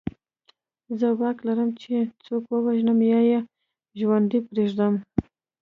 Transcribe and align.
زه 0.99 1.07
واک 1.19 1.37
لرم 1.47 1.69
چې 1.81 1.93
څوک 2.25 2.43
ووژنم 2.49 2.99
یا 3.11 3.19
یې 3.29 3.39
ژوندی 3.99 4.39
پرېږدم 4.49 4.93